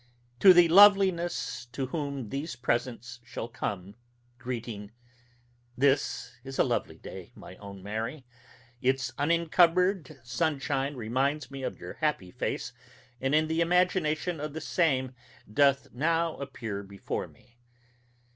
To 0.39 0.51
the 0.51 0.67
loveliness 0.67 1.67
to 1.73 1.85
whom 1.85 2.29
these 2.29 2.55
presents 2.55 3.19
shall 3.23 3.47
come, 3.47 3.93
greeting: 4.39 4.89
This 5.77 6.33
is 6.43 6.57
a 6.57 6.63
lovely 6.63 6.97
day, 6.97 7.31
my 7.35 7.55
own 7.57 7.83
Mary; 7.83 8.25
its 8.81 9.13
unencumbered 9.19 10.19
sunshine 10.23 10.95
reminds 10.95 11.51
me 11.51 11.61
of 11.61 11.79
your 11.79 11.93
happy 12.01 12.31
face, 12.31 12.73
and 13.21 13.35
in 13.35 13.47
the 13.47 13.61
imagination 13.61 14.37
the 14.37 14.59
same 14.59 15.13
doth 15.53 15.91
now 15.93 16.35
appear 16.37 16.81
before 16.81 17.27
me. 17.27 17.59